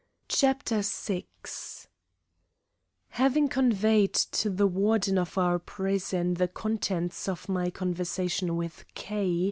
CHAPTER 0.29 0.81
VI 0.81 1.27
Having 3.09 3.49
conveyed 3.49 4.15
to 4.15 4.49
the 4.49 4.65
Warden 4.65 5.19
of 5.19 5.37
our 5.37 5.59
prison 5.59 6.33
the 6.33 6.47
contents 6.47 7.29
of 7.29 7.47
my 7.47 7.69
conversation 7.69 8.57
with 8.57 8.83
K. 8.95 9.39